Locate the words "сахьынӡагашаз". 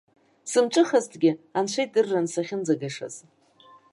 2.33-3.15